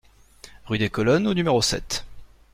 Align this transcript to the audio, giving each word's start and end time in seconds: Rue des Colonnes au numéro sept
Rue 0.65 0.79
des 0.79 0.89
Colonnes 0.89 1.27
au 1.27 1.35
numéro 1.35 1.61
sept 1.61 2.05